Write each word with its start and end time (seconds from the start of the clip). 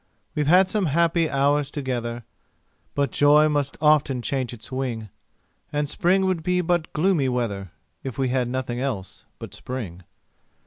We've 0.33 0.47
had 0.47 0.67
some 0.67 0.87
happy 0.87 1.29
hours 1.29 1.69
together, 1.69 2.23
But 2.95 3.11
joy 3.11 3.47
must 3.49 3.77
often 3.79 4.23
change 4.23 4.51
its 4.51 4.71
wing; 4.71 5.09
And 5.71 5.87
spring 5.87 6.25
would 6.25 6.41
be 6.41 6.61
but 6.61 6.91
gloomy 6.91 7.29
weather, 7.29 7.69
If 8.03 8.17
we 8.17 8.29
had 8.29 8.47
nothing 8.47 8.79
else 8.79 9.25
but 9.37 9.53
spring. 9.53 10.01